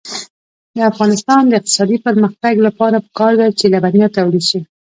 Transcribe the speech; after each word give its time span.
د 0.75 0.77
افغانستان 0.91 1.41
د 1.47 1.51
اقتصادي 1.59 1.97
پرمختګ 2.07 2.53
لپاره 2.67 2.97
پکار 3.05 3.33
ده 3.39 3.47
چې 3.59 3.65
لبنیات 3.73 4.11
تولید 4.19 4.43
شي. 4.49 4.59